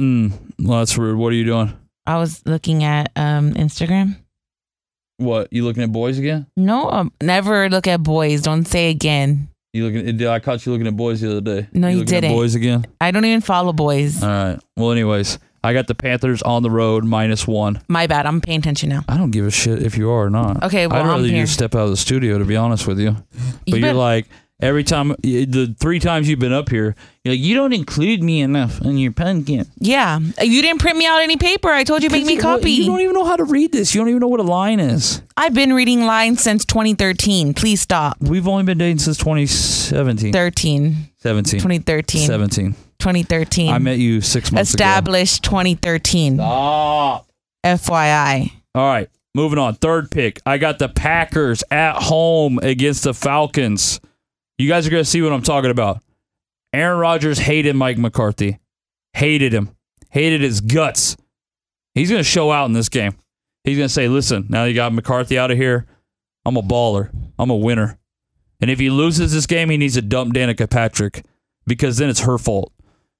Mm, 0.00 0.32
well, 0.58 0.78
that's 0.78 0.96
rude. 0.96 1.18
What 1.18 1.32
are 1.32 1.36
you 1.36 1.44
doing? 1.44 1.76
I 2.06 2.16
was 2.16 2.42
looking 2.46 2.82
at 2.84 3.12
um 3.16 3.52
Instagram. 3.52 4.16
What? 5.18 5.52
You 5.52 5.64
looking 5.64 5.82
at 5.82 5.92
boys 5.92 6.18
again? 6.18 6.46
No, 6.56 6.90
um, 6.90 7.12
never 7.22 7.68
look 7.68 7.86
at 7.86 8.02
boys. 8.02 8.40
Don't 8.40 8.64
say 8.64 8.88
again. 8.88 9.50
You 9.72 9.88
looking? 9.88 10.26
I 10.26 10.38
caught 10.40 10.64
you 10.66 10.72
looking 10.72 10.86
at 10.88 10.96
boys 10.96 11.20
the 11.20 11.30
other 11.30 11.40
day. 11.40 11.68
No, 11.72 11.88
you 11.88 12.00
at 12.00 12.06
didn't. 12.08 12.32
boys 12.32 12.54
again. 12.56 12.86
I 13.00 13.10
don't 13.12 13.24
even 13.24 13.40
follow 13.40 13.72
boys. 13.72 14.22
All 14.22 14.28
right. 14.28 14.58
Well, 14.76 14.90
anyways, 14.90 15.38
I 15.62 15.72
got 15.72 15.86
the 15.86 15.94
Panthers 15.94 16.42
on 16.42 16.62
the 16.64 16.70
road 16.70 17.04
minus 17.04 17.46
one. 17.46 17.80
My 17.86 18.08
bad. 18.08 18.26
I'm 18.26 18.40
paying 18.40 18.58
attention 18.58 18.88
now. 18.88 19.04
I 19.08 19.16
don't 19.16 19.30
give 19.30 19.46
a 19.46 19.50
shit 19.50 19.82
if 19.82 19.96
you 19.96 20.10
are 20.10 20.24
or 20.26 20.30
not. 20.30 20.64
Okay, 20.64 20.86
well, 20.88 20.96
I'd 21.02 21.06
rather 21.06 21.22
I'm 21.22 21.24
you 21.26 21.36
here. 21.36 21.46
step 21.46 21.74
out 21.76 21.82
of 21.84 21.90
the 21.90 21.96
studio, 21.96 22.38
to 22.38 22.44
be 22.44 22.56
honest 22.56 22.86
with 22.88 22.98
you. 22.98 23.12
But 23.12 23.42
You 23.66 23.76
you're 23.76 23.80
bet- 23.90 23.96
like 23.96 24.26
every 24.60 24.84
time 24.84 25.14
the 25.22 25.74
three 25.78 25.98
times 25.98 26.28
you've 26.28 26.38
been 26.38 26.52
up 26.52 26.68
here, 26.68 26.94
you're 27.24 27.34
like 27.34 27.40
you 27.40 27.54
don't 27.54 27.72
include 27.72 28.22
me 28.22 28.40
enough 28.40 28.80
in 28.80 28.98
your 28.98 29.12
pen 29.12 29.42
game. 29.42 29.64
Yeah, 29.78 30.18
you 30.40 30.62
didn't 30.62 30.80
print 30.80 30.96
me 30.96 31.06
out 31.06 31.20
any 31.22 31.36
paper. 31.36 31.68
I 31.68 31.84
told 31.84 32.02
you 32.02 32.10
make 32.10 32.26
me 32.26 32.36
copy. 32.36 32.70
You 32.72 32.86
don't 32.86 33.00
even 33.00 33.14
know 33.14 33.24
how 33.24 33.36
to 33.36 33.44
read 33.44 33.72
this. 33.72 33.94
You 33.94 34.00
don't 34.00 34.08
even 34.08 34.20
know 34.20 34.28
what 34.28 34.40
a 34.40 34.44
line 34.44 34.80
is. 34.80 35.22
I've 35.36 35.54
been 35.54 35.72
reading 35.72 36.04
lines 36.04 36.42
since 36.42 36.64
2013. 36.64 37.54
Please 37.54 37.80
stop. 37.80 38.16
We've 38.20 38.46
only 38.48 38.64
been 38.64 38.78
dating 38.78 38.98
since 38.98 39.16
2017. 39.18 40.32
13, 40.32 40.96
17. 41.16 41.60
2013, 41.60 42.26
17. 42.26 42.72
2013. 42.98 43.70
I 43.72 43.78
met 43.78 43.98
you 43.98 44.20
six 44.20 44.52
months 44.52 44.74
ago. 44.74 44.82
Established 44.82 45.42
2013. 45.44 46.36
Stop. 46.36 47.26
FYI. 47.64 48.52
All 48.74 48.86
right, 48.86 49.08
moving 49.34 49.58
on. 49.58 49.74
Third 49.74 50.10
pick. 50.10 50.40
I 50.46 50.58
got 50.58 50.78
the 50.78 50.88
Packers 50.88 51.64
at 51.70 51.96
home 52.02 52.58
against 52.62 53.04
the 53.04 53.12
Falcons. 53.14 54.00
You 54.60 54.68
guys 54.68 54.86
are 54.86 54.90
going 54.90 55.02
to 55.02 55.08
see 55.08 55.22
what 55.22 55.32
I'm 55.32 55.40
talking 55.40 55.70
about. 55.70 56.02
Aaron 56.74 56.98
Rodgers 56.98 57.38
hated 57.38 57.74
Mike 57.76 57.96
McCarthy. 57.96 58.58
Hated 59.14 59.54
him. 59.54 59.74
Hated 60.10 60.42
his 60.42 60.60
guts. 60.60 61.16
He's 61.94 62.10
going 62.10 62.20
to 62.20 62.28
show 62.28 62.52
out 62.52 62.66
in 62.66 62.74
this 62.74 62.90
game. 62.90 63.16
He's 63.64 63.78
going 63.78 63.88
to 63.88 63.92
say, 63.92 64.06
listen, 64.06 64.44
now 64.50 64.64
you 64.64 64.74
got 64.74 64.92
McCarthy 64.92 65.38
out 65.38 65.50
of 65.50 65.56
here. 65.56 65.86
I'm 66.44 66.58
a 66.58 66.62
baller. 66.62 67.10
I'm 67.38 67.48
a 67.48 67.56
winner. 67.56 67.98
And 68.60 68.70
if 68.70 68.78
he 68.78 68.90
loses 68.90 69.32
this 69.32 69.46
game, 69.46 69.70
he 69.70 69.78
needs 69.78 69.94
to 69.94 70.02
dump 70.02 70.34
Danica 70.34 70.68
Patrick 70.68 71.24
because 71.66 71.96
then 71.96 72.10
it's 72.10 72.20
her 72.20 72.36
fault. 72.36 72.70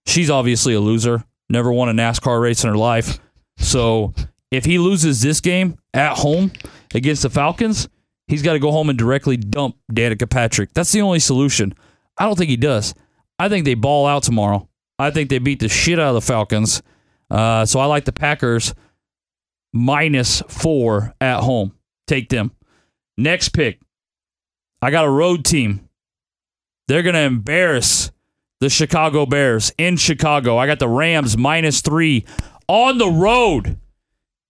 She's 0.06 0.28
obviously 0.28 0.74
a 0.74 0.80
loser, 0.80 1.24
never 1.48 1.72
won 1.72 1.88
a 1.88 1.94
NASCAR 1.94 2.38
race 2.38 2.64
in 2.64 2.68
her 2.68 2.76
life. 2.76 3.18
So 3.56 4.12
if 4.50 4.66
he 4.66 4.78
loses 4.78 5.22
this 5.22 5.40
game 5.40 5.78
at 5.94 6.18
home 6.18 6.52
against 6.94 7.22
the 7.22 7.30
Falcons, 7.30 7.88
he's 8.30 8.42
got 8.42 8.52
to 8.54 8.58
go 8.58 8.70
home 8.70 8.88
and 8.88 8.98
directly 8.98 9.36
dump 9.36 9.76
Danica 9.92 10.28
Patrick. 10.30 10.72
That's 10.72 10.92
the 10.92 11.02
only 11.02 11.18
solution. 11.18 11.74
I 12.16 12.24
don't 12.24 12.36
think 12.36 12.50
he 12.50 12.56
does. 12.56 12.94
I 13.38 13.48
think 13.48 13.64
they 13.64 13.74
ball 13.74 14.06
out 14.06 14.22
tomorrow. 14.22 14.68
I 14.98 15.10
think 15.10 15.30
they 15.30 15.38
beat 15.38 15.60
the 15.60 15.68
shit 15.68 15.98
out 15.98 16.08
of 16.08 16.14
the 16.14 16.20
Falcons. 16.20 16.82
Uh, 17.30 17.64
so 17.64 17.80
I 17.80 17.86
like 17.86 18.04
the 18.04 18.12
Packers 18.12 18.74
minus 19.72 20.42
four 20.48 21.14
at 21.20 21.40
home. 21.40 21.72
Take 22.06 22.28
them. 22.28 22.52
Next 23.16 23.50
pick. 23.50 23.80
I 24.82 24.90
got 24.90 25.04
a 25.04 25.10
road 25.10 25.44
team. 25.44 25.88
They're 26.88 27.02
going 27.02 27.14
to 27.14 27.20
embarrass 27.20 28.10
the 28.60 28.68
Chicago 28.68 29.26
Bears 29.26 29.72
in 29.78 29.96
Chicago. 29.96 30.56
I 30.58 30.66
got 30.66 30.78
the 30.78 30.88
Rams 30.88 31.36
minus 31.36 31.80
three 31.80 32.26
on 32.68 32.98
the 32.98 33.08
road. 33.08 33.78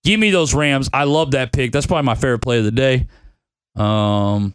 Give 0.05 0.19
me 0.19 0.31
those 0.31 0.55
Rams. 0.55 0.89
I 0.93 1.05
love 1.05 1.33
that 1.33 1.53
pick. 1.53 1.73
That's 1.73 1.87
probably 1.87 2.07
my 2.07 2.15
favorite 2.15 2.41
play 2.41 2.59
of 2.59 2.65
the 2.65 2.71
day. 2.71 3.07
Um, 3.77 4.55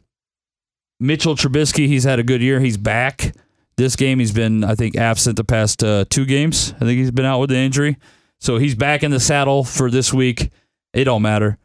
Mitchell 1.00 1.36
Trubisky, 1.36 1.88
he's 1.88 2.04
had 2.04 2.20
a 2.20 2.24
good 2.24 2.42
year. 2.42 2.60
He's 2.60 2.78
back. 2.78 3.36
This 3.78 3.96
game, 3.96 4.20
he's 4.20 4.32
been, 4.32 4.64
I 4.64 4.76
think, 4.76 4.96
absent 4.96 5.36
the 5.36 5.44
past 5.44 5.84
uh, 5.84 6.06
two 6.10 6.26
games. 6.26 6.74
I 6.78 6.80
think 6.80 6.98
he's 6.98 7.12
been 7.12 7.26
out 7.26 7.40
with 7.40 7.50
the 7.50 7.58
injury. 7.58 7.98
So 8.40 8.58
he's 8.58 8.76
back 8.76 9.04
in 9.04 9.12
the 9.12 9.20
saddle 9.20 9.64
for 9.64 9.90
this 9.90 10.14
week 10.14 10.50
It 10.94 11.06
don't 11.06 11.22
matter. 11.22 11.58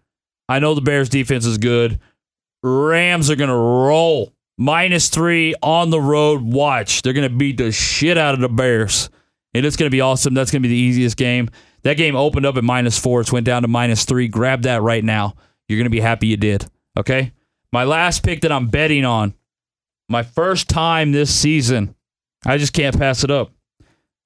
I 0.49 0.59
know 0.59 0.75
the 0.75 0.81
Bears 0.81 1.09
defense 1.09 1.47
is 1.47 1.59
good. 1.59 2.01
Rams 2.63 3.31
are 3.31 3.37
going 3.37 3.51
to 3.51 3.55
roll. 3.55 4.33
Minus 4.59 5.09
three 5.09 5.55
on 5.63 5.91
the 5.91 6.01
road. 6.01 6.43
Watch. 6.43 7.03
They're 7.03 7.13
going 7.13 7.31
to 7.31 7.35
beat 7.35 7.57
the 7.57 7.73
shit 7.73 8.19
out 8.19 8.35
of 8.35 8.41
the 8.41 8.49
Bears. 8.49 9.09
And 9.55 9.65
it's 9.65 9.77
going 9.77 9.87
to 9.87 9.95
be 9.95 10.01
awesome. 10.01 10.35
That's 10.35 10.51
going 10.51 10.63
to 10.63 10.69
be 10.69 10.75
the 10.75 10.81
easiest 10.81 11.17
game. 11.17 11.49
That 11.83 11.97
game 11.97 12.15
opened 12.15 12.45
up 12.45 12.57
at 12.57 12.65
minus 12.65 12.99
four. 12.99 13.21
It's 13.21 13.33
went 13.33 13.47
down 13.47 13.63
to 13.63 13.69
minus 13.69 14.05
three. 14.05 14.29
Grab 14.29 14.63
that 14.63 14.83
right 14.83 15.03
now. 15.05 15.35
You're 15.69 15.79
going 15.79 15.87
to 15.87 15.91
be 15.91 16.01
happy 16.01 16.27
you 16.27 16.37
did. 16.37 16.67
Okay? 16.99 17.33
My 17.73 17.85
last 17.85 18.23
pick 18.25 18.41
that 18.43 18.53
I'm 18.53 18.69
betting 18.69 19.05
on, 19.05 19.35
my 20.09 20.23
first 20.23 20.69
time 20.69 21.13
this 21.13 21.33
season, 21.33 21.95
I 22.45 22.59
just 22.59 22.73
can't 22.73 22.99
pass 22.99 23.23
it 23.23 23.31
up. 23.31 23.53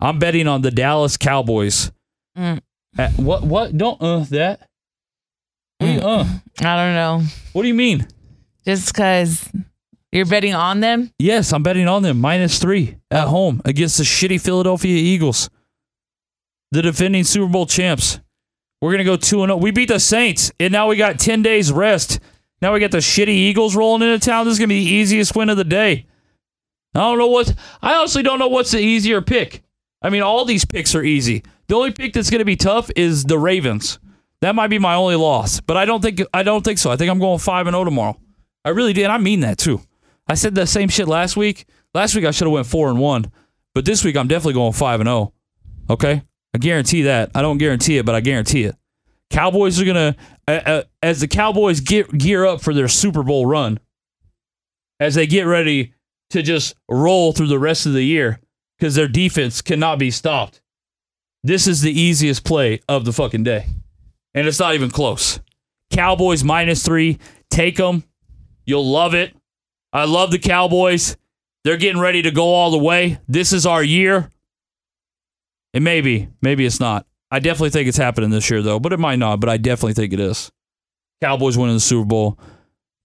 I'm 0.00 0.18
betting 0.18 0.48
on 0.48 0.62
the 0.62 0.70
Dallas 0.70 1.16
Cowboys. 1.16 1.92
Mm. 2.36 2.60
At- 2.96 3.12
what? 3.18 3.42
What? 3.42 3.76
Don't 3.76 4.00
uh 4.00 4.20
that. 4.30 4.68
What 5.78 5.86
do 5.86 5.92
you, 5.92 6.00
uh? 6.00 6.26
I 6.60 6.76
don't 6.76 6.94
know. 6.94 7.22
What 7.52 7.62
do 7.62 7.68
you 7.68 7.74
mean? 7.74 8.06
Just 8.64 8.92
because 8.92 9.50
you're 10.12 10.24
betting 10.24 10.54
on 10.54 10.80
them. 10.80 11.10
Yes, 11.18 11.52
I'm 11.52 11.62
betting 11.62 11.88
on 11.88 12.02
them 12.02 12.20
minus 12.20 12.58
three 12.58 12.96
at 13.10 13.28
home 13.28 13.60
against 13.64 13.98
the 13.98 14.04
shitty 14.04 14.40
Philadelphia 14.40 14.96
Eagles, 14.96 15.50
the 16.70 16.80
defending 16.82 17.24
Super 17.24 17.50
Bowl 17.50 17.66
champs. 17.66 18.20
We're 18.80 18.92
gonna 18.92 19.04
go 19.04 19.16
two 19.16 19.42
and 19.42 19.50
zero. 19.50 19.56
We 19.58 19.70
beat 19.70 19.88
the 19.88 19.98
Saints, 20.00 20.52
and 20.60 20.72
now 20.72 20.88
we 20.88 20.96
got 20.96 21.18
ten 21.18 21.42
days 21.42 21.72
rest. 21.72 22.20
Now 22.62 22.73
we 22.73 22.80
got 22.80 22.90
the 22.90 22.99
shitty 22.99 23.28
Eagles 23.28 23.76
rolling 23.76 24.02
into 24.02 24.25
town. 24.25 24.46
This 24.46 24.52
is 24.52 24.58
gonna 24.58 24.68
be 24.68 24.84
the 24.84 24.90
easiest 24.90 25.37
win 25.37 25.50
of 25.50 25.56
the 25.56 25.64
day. 25.64 26.06
I 26.94 27.00
don't 27.00 27.18
know 27.18 27.28
what. 27.28 27.54
I 27.82 27.94
honestly 27.94 28.23
don't 28.23 28.38
know 28.38 28.49
what's 28.49 28.70
the 28.70 28.80
easier 28.80 29.20
pick. 29.20 29.62
I 30.00 30.11
mean, 30.11 30.23
all 30.23 30.44
these 30.44 30.64
picks 30.64 30.94
are 30.94 31.02
easy. 31.02 31.42
The 31.68 31.75
only 31.75 31.90
pick 31.90 32.12
that's 32.12 32.30
gonna 32.30 32.44
be 32.44 32.56
tough 32.56 32.90
is 32.96 33.25
the 33.25 33.38
Ravens. 33.38 33.99
That 34.40 34.54
might 34.54 34.68
be 34.68 34.78
my 34.78 34.94
only 34.94 35.16
loss, 35.16 35.61
but 35.61 35.76
I 35.76 35.84
don't 35.87 36.02
think 36.02 36.23
I 36.32 36.42
don't 36.42 36.62
think 36.62 36.78
so. 36.78 36.90
I 36.90 36.96
think 36.96 37.11
I'm 37.11 37.18
going 37.18 37.38
five 37.38 37.66
and 37.66 37.75
zero 37.75 37.84
tomorrow. 37.84 38.18
I 38.64 38.70
really 38.70 38.92
did. 38.92 39.06
I 39.06 39.18
mean 39.18 39.40
that 39.40 39.58
too. 39.58 39.80
I 40.26 40.34
said 40.34 40.54
the 40.54 40.66
same 40.66 40.88
shit 40.88 41.08
last 41.08 41.37
week. 41.37 41.66
Last 41.94 42.14
week 42.14 42.25
I 42.25 42.30
should 42.30 42.46
have 42.46 42.52
went 42.52 42.66
four 42.66 42.90
and 42.90 42.99
one, 42.99 43.30
but 43.75 43.84
this 43.84 44.04
week 44.04 44.16
I'm 44.16 44.28
definitely 44.28 44.54
going 44.54 44.73
five 44.73 45.00
and 45.00 45.06
zero. 45.06 45.32
Okay, 45.90 46.23
I 46.54 46.58
guarantee 46.58 47.02
that. 47.02 47.30
I 47.34 47.42
don't 47.42 47.58
guarantee 47.58 47.99
it, 47.99 48.06
but 48.06 48.14
I 48.14 48.20
guarantee 48.20 48.64
it. 48.64 48.76
Cowboys 49.30 49.80
are 49.80 49.84
gonna 49.84 50.14
as 50.46 51.20
the 51.20 51.28
Cowboys 51.28 51.80
get 51.80 52.16
gear 52.16 52.44
up 52.44 52.60
for 52.60 52.74
their 52.74 52.88
Super 52.88 53.22
Bowl 53.22 53.46
run, 53.46 53.80
as 55.00 55.14
they 55.14 55.26
get 55.26 55.44
ready 55.44 55.94
to 56.30 56.42
just 56.42 56.74
roll 56.88 57.32
through 57.32 57.46
the 57.48 57.58
rest 57.58 57.86
of 57.86 57.92
the 57.92 58.02
year 58.02 58.40
because 58.78 58.94
their 58.94 59.08
defense 59.08 59.62
cannot 59.62 59.98
be 59.98 60.10
stopped. 60.10 60.60
This 61.42 61.66
is 61.66 61.80
the 61.80 61.98
easiest 61.98 62.44
play 62.44 62.80
of 62.88 63.04
the 63.04 63.12
fucking 63.12 63.44
day, 63.44 63.66
and 64.34 64.46
it's 64.46 64.60
not 64.60 64.74
even 64.74 64.90
close. 64.90 65.40
Cowboys 65.90 66.42
minus 66.42 66.84
three. 66.84 67.18
Take 67.50 67.76
them. 67.76 68.04
You'll 68.66 68.90
love 68.90 69.14
it. 69.14 69.34
I 69.92 70.06
love 70.06 70.30
the 70.30 70.38
Cowboys. 70.38 71.16
They're 71.62 71.76
getting 71.76 72.00
ready 72.00 72.22
to 72.22 72.30
go 72.30 72.46
all 72.46 72.70
the 72.70 72.78
way. 72.78 73.20
This 73.28 73.52
is 73.52 73.64
our 73.64 73.82
year. 73.82 74.30
And 75.72 75.84
maybe, 75.84 76.28
maybe 76.42 76.66
it's 76.66 76.80
not. 76.80 77.06
I 77.35 77.41
definitely 77.41 77.71
think 77.71 77.88
it's 77.88 77.99
happening 77.99 78.31
this 78.31 78.49
year, 78.49 78.62
though, 78.62 78.79
but 78.79 78.93
it 78.93 79.00
might 79.00 79.19
not. 79.19 79.41
But 79.41 79.50
I 79.50 79.57
definitely 79.57 79.95
think 79.95 80.12
it 80.12 80.21
is. 80.21 80.53
Cowboys 81.21 81.59
winning 81.59 81.75
the 81.75 81.81
Super 81.81 82.07
Bowl 82.07 82.38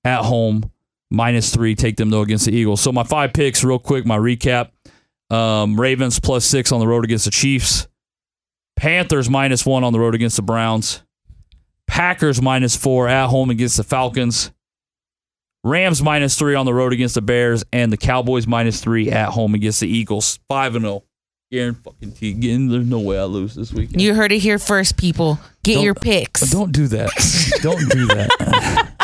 at 0.04 0.22
home, 0.22 0.72
minus 1.10 1.52
three. 1.52 1.74
Take 1.74 1.98
them, 1.98 2.12
though, 2.12 2.22
against 2.22 2.46
the 2.46 2.56
Eagles. 2.56 2.80
So 2.80 2.92
my 2.92 3.04
five 3.04 3.34
picks, 3.34 3.64
real 3.64 3.80
quick, 3.80 4.06
my 4.06 4.20
recap 4.20 4.70
um, 5.32 5.82
Ravens 5.82 6.20
plus 6.20 6.46
six 6.46 6.72
on 6.72 6.80
the 6.80 6.86
road 6.88 7.06
against 7.06 7.26
the 7.26 7.32
Chiefs, 7.32 7.88
Panthers 8.76 9.32
minus 9.32 9.66
one 9.66 9.84
on 9.84 9.94
the 9.94 10.00
road 10.00 10.14
against 10.14 10.36
the 10.36 10.44
Browns, 10.44 11.02
Packers 11.88 12.40
minus 12.40 12.76
four 12.76 13.08
at 13.08 13.30
home 13.30 13.50
against 13.50 13.78
the 13.78 13.84
Falcons. 13.84 14.52
Rams 15.64 16.04
minus 16.04 16.38
three 16.38 16.54
on 16.54 16.68
the 16.68 16.74
road 16.74 16.94
against 16.94 17.16
the 17.16 17.22
Bears, 17.24 17.64
and 17.74 17.92
the 17.92 17.98
Cowboys 17.98 18.46
minus 18.46 18.80
three 18.80 19.10
at 19.10 19.30
home 19.30 19.56
against 19.56 19.80
the 19.80 19.88
Eagles. 19.88 20.40
Five 20.48 20.76
and 20.76 20.86
zero. 20.86 21.04
Guaranteed. 21.52 21.84
Fucking 21.84 22.12
T. 22.14 22.34
There's 22.68 22.86
no 22.86 23.00
way 23.00 23.20
I 23.20 23.24
lose 23.24 23.56
this 23.56 23.74
weekend. 23.74 24.02
You 24.02 24.14
heard 24.14 24.32
it 24.32 24.40
here 24.40 24.60
first, 24.60 24.98
people. 24.98 25.40
Get 25.64 25.76
Don't- 25.76 25.84
your 25.84 25.96
picks. 25.96 26.42
Don't 26.52 26.72
do 26.72 26.88
that. 26.90 27.10
don't 27.62 27.90
do 27.90 28.06
that. 28.08 28.30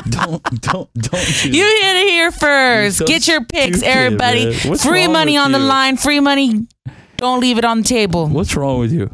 don't 0.10 0.44
don't 0.62 0.94
don't 0.94 1.42
do 1.42 1.50
You 1.50 1.64
that. 1.64 1.82
hit 1.82 2.06
it 2.06 2.10
here 2.12 2.32
first. 2.32 2.98
So 3.00 3.06
Get 3.06 3.28
your 3.28 3.44
picks, 3.44 3.80
stupid, 3.80 3.92
everybody. 3.92 4.46
man. 4.46 4.54
What's 4.70 4.86
Free 4.86 5.06
wrong 5.06 5.14
money 5.14 5.34
with 5.34 5.42
on 5.46 5.52
the 5.54 5.60
you? 5.60 5.64
line. 5.66 5.98
Free 5.98 6.20
money. 6.20 6.68
Don't 7.18 7.40
leave 7.40 7.58
it 7.58 7.66
on 7.66 7.80
the 7.80 7.84
table. 7.88 8.28
What's 8.28 8.56
wrong 8.56 8.80
with 8.80 8.92
you? 8.92 9.10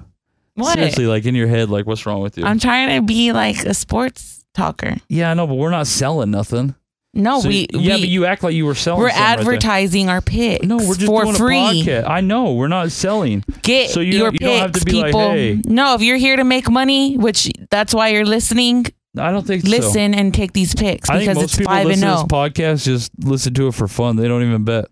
What? 0.55 0.73
Seriously, 0.73 1.05
like 1.07 1.25
in 1.25 1.33
your 1.35 1.47
head, 1.47 1.69
like 1.69 1.85
what's 1.85 2.05
wrong 2.05 2.21
with 2.21 2.37
you? 2.37 2.43
I'm 2.45 2.59
trying 2.59 2.99
to 2.99 3.05
be 3.05 3.31
like 3.31 3.63
a 3.65 3.73
sports 3.73 4.43
talker. 4.53 4.97
yeah, 5.07 5.31
I 5.31 5.33
know, 5.33 5.47
but 5.47 5.55
we're 5.55 5.69
not 5.71 5.87
selling 5.87 6.31
nothing. 6.31 6.75
No, 7.13 7.41
So, 7.41 7.49
we 7.49 7.67
yeah, 7.73 7.95
we 7.95 8.01
but 8.03 8.09
you 8.09 8.25
act 8.25 8.41
like 8.41 8.53
you 8.53 8.65
were 8.65 8.73
selling. 8.75 9.01
we're 9.01 9.09
something 9.09 9.23
right 9.25 9.39
advertising 9.39 10.07
our 10.07 10.21
picks. 10.21 10.65
no, 10.65 10.77
we're 10.77 10.95
just 10.95 11.05
for 11.05 11.23
doing 11.23 11.35
free. 11.35 11.57
a 11.57 11.61
podcast. 11.83 12.09
I 12.09 12.21
know 12.21 12.53
we're 12.53 12.69
not 12.69 12.89
selling. 12.91 13.43
Get 13.63 13.89
So 13.89 13.99
you 13.99 14.13
your 14.13 14.31
don't- 14.31 14.33
you 14.35 14.39
picks, 14.39 14.49
don't 14.49 14.59
have 14.61 14.71
to 14.73 14.85
be 14.85 14.91
like, 14.93 15.05
people. 15.07 15.31
"Hey." 15.31 15.61
No, 15.65 15.95
if 15.95 16.01
you're 16.01 16.15
here 16.17 16.37
to 16.37 16.45
make 16.45 16.69
money, 16.69 17.17
which 17.17 17.51
that's 17.69 17.93
why 17.93 18.09
you're 18.09 18.23
listening, 18.25 18.85
I 19.17 19.29
don't 19.31 19.45
think 19.45 19.63
so. 19.63 19.69
listen 19.71 20.13
and 20.13 20.33
take 20.33 20.53
these 20.53 20.73
picks 20.73 21.09
I 21.09 21.19
because 21.19 21.37
it's 21.43 21.57
five 21.59 21.85
and 21.87 21.97
zero. 21.97 22.13
Oh. 22.13 22.15
this 22.15 22.23
podcast 22.31 22.85
just 22.85 23.11
listen 23.21 23.53
to 23.55 23.67
it 23.67 23.73
for 23.73 23.89
fun. 23.89 24.15
They 24.15 24.29
don't 24.29 24.43
even 24.43 24.63
bet. 24.63 24.85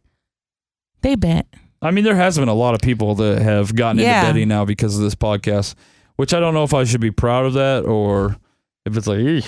They 1.02 1.16
bet. 1.16 1.48
I 1.82 1.92
mean, 1.92 2.04
there 2.04 2.18
has 2.18 2.38
been 2.38 2.50
a 2.50 2.54
lot 2.54 2.74
of 2.76 2.82
people 2.82 3.16
that 3.16 3.42
have 3.42 3.74
gotten 3.74 4.00
Yeah. 4.02 4.20
into 4.20 4.34
betting 4.34 4.50
now 4.50 4.66
because 4.66 4.98
of 4.98 5.04
this 5.04 5.16
podcast, 5.16 5.76
which 6.18 6.34
I 6.34 6.42
don't 6.42 6.54
know 6.54 6.66
if 6.66 6.74
I 6.74 6.84
should 6.84 7.00
be 7.00 7.12
proud 7.12 7.46
of 7.46 7.54
that 7.54 7.86
or 7.86 8.36
if 8.86 8.98
it's 8.98 9.08
like, 9.08 9.20
"Eek." 9.20 9.46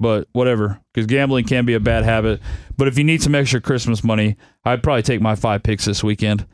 But 0.00 0.28
whatever. 0.32 0.80
Because 0.92 1.06
gambling 1.06 1.44
can 1.44 1.64
be 1.64 1.74
a 1.74 1.80
bad 1.80 2.04
habit. 2.04 2.40
But 2.76 2.88
if 2.88 2.98
you 2.98 3.04
need 3.04 3.22
some 3.22 3.34
extra 3.34 3.60
Christmas 3.60 4.04
money, 4.04 4.36
I'd 4.64 4.82
probably 4.82 5.02
take 5.02 5.20
my 5.20 5.34
five 5.34 5.62
picks 5.62 5.84
this 5.84 6.04
weekend. 6.04 6.46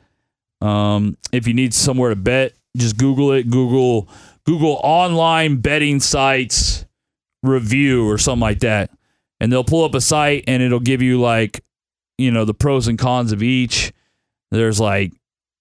Um, 0.61 1.17
if 1.33 1.47
you 1.47 1.55
need 1.55 1.75
somewhere 1.75 2.11
to 2.11 2.17
bet, 2.17 2.55
just 2.77 2.97
Google 2.97 3.33
it. 3.33 3.51
Google 3.51 4.09
Google 4.47 4.81
online 4.83 5.57
betting 5.57 6.01
sites 6.01 6.87
review 7.43 8.09
or 8.09 8.19
something 8.19 8.41
like 8.41 8.61
that, 8.61 8.91
and 9.41 9.53
they'll 9.53 9.65
pull 9.65 9.85
up 9.85 9.95
a 9.95 10.01
site 10.01 10.45
and 10.47 10.63
it'll 10.63 10.81
give 10.81 11.03
you 11.03 11.21
like, 11.21 11.63
you 12.19 12.31
know, 12.31 12.45
the 12.45 12.55
pros 12.55 12.89
and 12.89 12.99
cons 12.99 13.33
of 13.33 13.43
each. 13.43 13.93
There's 14.51 14.81
like 14.81 15.13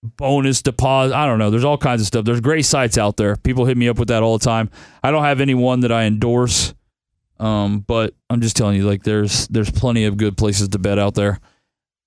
bonus 0.03 0.61
deposit. 0.61 1.15
I 1.15 1.25
don't 1.25 1.39
know. 1.39 1.49
There's 1.49 1.63
all 1.63 1.77
kinds 1.77 2.01
of 2.01 2.07
stuff. 2.07 2.25
There's 2.25 2.41
great 2.41 2.65
sites 2.65 2.97
out 2.97 3.17
there. 3.17 3.35
People 3.37 3.65
hit 3.65 3.77
me 3.77 3.87
up 3.87 3.97
with 3.97 4.09
that 4.09 4.23
all 4.23 4.37
the 4.37 4.45
time. 4.45 4.69
I 5.01 5.11
don't 5.11 5.23
have 5.23 5.41
any 5.41 5.53
one 5.53 5.81
that 5.81 5.91
I 5.91 6.03
endorse, 6.03 6.73
um, 7.39 7.79
but 7.79 8.13
I'm 8.29 8.41
just 8.41 8.55
telling 8.55 8.75
you, 8.77 8.83
like 8.87 9.03
there's 9.03 9.47
there's 9.47 9.69
plenty 9.71 10.05
of 10.05 10.17
good 10.17 10.37
places 10.37 10.69
to 10.69 10.79
bet 10.79 10.99
out 10.99 11.15
there. 11.15 11.39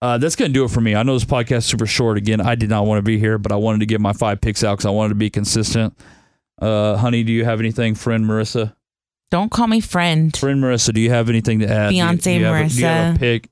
Uh, 0.02 0.18
that's 0.18 0.36
gonna 0.36 0.50
do 0.52 0.64
it 0.64 0.70
for 0.70 0.80
me. 0.80 0.94
I 0.94 1.02
know 1.02 1.14
this 1.14 1.24
podcast 1.24 1.58
is 1.58 1.64
super 1.66 1.86
short. 1.86 2.18
Again, 2.18 2.40
I 2.40 2.54
did 2.54 2.68
not 2.70 2.86
want 2.86 2.98
to 2.98 3.02
be 3.02 3.18
here, 3.18 3.38
but 3.38 3.50
I 3.52 3.56
wanted 3.56 3.80
to 3.80 3.86
get 3.86 4.00
my 4.00 4.12
five 4.12 4.40
picks 4.40 4.62
out 4.62 4.74
because 4.76 4.86
I 4.86 4.90
wanted 4.90 5.10
to 5.10 5.14
be 5.16 5.30
consistent. 5.30 5.98
Uh, 6.60 6.96
honey, 6.96 7.22
do 7.24 7.32
you 7.32 7.44
have 7.44 7.60
anything, 7.60 7.94
friend 7.94 8.24
Marissa? 8.24 8.74
Don't 9.30 9.50
call 9.50 9.66
me 9.66 9.80
friend. 9.80 10.34
Friend 10.36 10.62
Marissa, 10.62 10.92
do 10.94 11.00
you 11.00 11.10
have 11.10 11.28
anything 11.28 11.58
to 11.60 11.68
add? 11.68 11.88
Do 11.90 11.96
you- 11.96 12.02
Beyonce 12.04 12.22
do 12.22 12.30
you 12.32 12.44
have 12.44 12.66
a- 12.66 12.68
do 12.68 12.74
you 12.76 12.84
have 12.86 13.14
a 13.14 13.16
Marissa. 13.16 13.20
pick? 13.20 13.48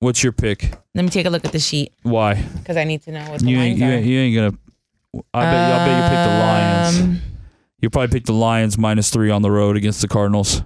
What's 0.00 0.22
your 0.22 0.32
pick? 0.32 0.72
Let 0.94 1.02
me 1.02 1.08
take 1.08 1.24
a 1.26 1.30
look 1.30 1.44
at 1.46 1.52
the 1.52 1.58
sheet 1.58 1.92
Why? 2.02 2.34
because 2.58 2.76
I 2.76 2.84
need 2.84 3.02
to 3.04 3.12
know 3.12 3.30
what 3.30 3.40
the 3.40 3.46
You 3.48 3.58
ain't, 3.58 3.78
you 3.78 3.84
are. 3.86 3.90
ain't 3.92 4.04
you 4.06 4.18
ain't 4.18 4.34
gonna. 4.36 5.22
I 5.32 5.42
bet 5.44 5.68
you, 5.68 5.74
I 5.74 5.86
bet 5.86 6.02
you 6.02 6.16
pick 6.16 6.24
the 6.28 6.38
Lions. 6.38 7.00
Um, 7.00 7.20
You 7.80 7.90
probably 7.90 8.18
pick 8.18 8.26
the 8.26 8.32
Lions 8.34 8.76
minus 8.76 9.10
three 9.10 9.30
on 9.30 9.42
the 9.42 9.50
road 9.50 9.76
against 9.76 10.02
the 10.02 10.08
Cardinals. 10.08 10.62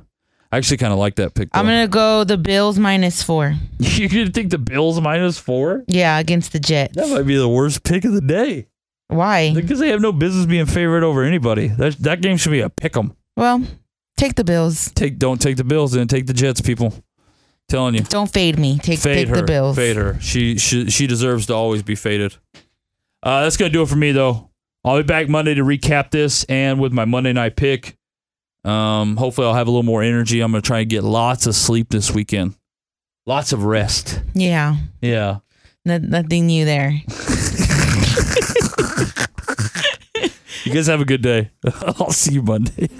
I 0.50 0.57
actually 0.57 0.78
kind 0.78 0.93
of 0.93 0.99
like 0.99 1.17
that 1.17 1.35
pick. 1.35 1.50
Though. 1.52 1.59
I'm 1.61 1.67
gonna 1.67 1.88
go 1.88 2.25
the 2.25 2.38
Bills 2.38 2.78
minus 2.78 3.23
four. 3.23 3.55
you 3.78 4.09
gonna 4.09 4.31
take 4.31 4.50
the 4.50 4.59
Bills 4.59 5.00
minus 5.00 5.38
four? 5.38 5.85
Yeah, 5.87 6.19
against 6.19 6.52
the 6.52 6.61
Jets. 6.61 6.97
That 6.97 7.09
might 7.09 7.26
be 7.26 7.37
the 7.37 7.49
worst 7.49 7.85
pick 7.85 8.05
of 8.05 8.12
the 8.12 8.21
day 8.23 8.67
Why? 9.09 9.52
because 9.55 9.78
they 9.78 9.88
have 9.90 10.00
no 10.00 10.12
business 10.12 10.47
being 10.47 10.67
favored 10.67 11.05
over 11.05 11.23
anybody. 11.23 11.69
That 11.69 11.97
that 11.99 12.23
game 12.23 12.38
should 12.38 12.52
be 12.52 12.61
a 12.61 12.71
pick 12.71 12.97
'em. 12.97 13.14
Well, 13.37 13.62
take 14.17 14.37
the 14.37 14.45
Bills. 14.45 14.90
Take 14.93 15.19
don't 15.19 15.40
take 15.40 15.57
the 15.59 15.64
Bills 15.64 15.95
and 15.95 16.09
take 16.09 16.26
the 16.26 16.33
Jets, 16.35 16.61
people. 16.62 16.95
Telling 17.69 17.97
you, 17.97 18.00
Don't 18.00 18.33
fade 18.33 18.59
me. 18.59 18.78
Take 18.78 18.99
fade 18.99 19.26
take 19.26 19.28
her. 19.28 19.37
the 19.37 19.43
Bills. 19.43 19.76
Fade 19.76 19.97
her. 19.97 20.19
She 20.21 20.57
she 20.57 20.88
she 20.88 21.07
deserves 21.07 21.45
to 21.49 21.55
always 21.55 21.83
be 21.83 21.95
faded. 21.95 22.35
Uh, 23.23 23.43
that's 23.43 23.59
gonna 23.59 23.69
do 23.71 23.83
it 23.83 23.88
for 23.90 23.97
me 23.97 24.12
though. 24.12 24.49
I'll 24.83 24.97
be 24.97 25.02
back 25.02 25.28
Monday 25.28 25.52
to 25.52 25.62
recap 25.62 26.11
this 26.11 26.45
and 26.45 26.81
with 26.81 26.95
my 26.95 27.05
Monday 27.05 27.35
night 27.35 27.57
pick. 27.57 27.98
Um, 28.69 29.17
hopefully 29.17 29.47
I'll 29.47 29.55
have 29.55 29.67
a 29.69 29.71
little 29.71 29.83
more 29.83 30.03
energy. 30.03 30.41
I'm 30.41 30.53
gonna 30.53 30.63
try 30.63 30.81
and 30.81 30.91
get 30.91 31.05
lots 31.05 31.47
of 31.47 31.55
sleep 31.55 31.89
this 31.91 32.11
weekend. 32.11 32.55
Lots 33.27 33.53
of 33.53 33.65
rest. 33.65 34.21
Yeah. 34.35 34.77
Yeah. 35.01 35.39
No, 35.85 35.99
nothing 35.99 36.47
new 36.47 36.65
there. 36.65 36.93
You 40.65 40.75
guys 40.75 40.89
have 40.89 41.01
a 41.01 41.07
good 41.07 41.23
day. 41.23 41.51
I'll 41.99 42.11
see 42.11 42.35
you 42.35 42.43
Monday. 42.43 42.89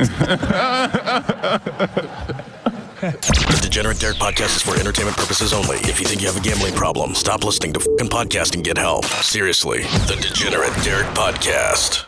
The 3.01 3.61
Degenerate 3.63 4.01
Derek 4.01 4.17
podcast 4.17 4.57
is 4.57 4.63
for 4.63 4.75
entertainment 4.75 5.17
purposes 5.17 5.53
only. 5.53 5.77
If 5.83 6.01
you 6.01 6.07
think 6.07 6.21
you 6.21 6.27
have 6.27 6.37
a 6.37 6.41
gambling 6.41 6.75
problem, 6.75 7.15
stop 7.15 7.45
listening 7.45 7.73
to 7.75 7.81
fucking 7.81 8.09
podcast 8.09 8.55
and 8.57 8.65
get 8.65 8.77
help. 8.77 9.05
Seriously, 9.05 9.83
the 9.83 10.19
Degenerate 10.21 10.73
Derek 10.83 11.07
podcast. 11.09 12.08